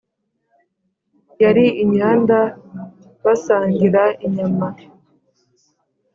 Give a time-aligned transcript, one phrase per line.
[1.43, 2.37] yari inyanda,
[3.23, 4.67] basangira inyama,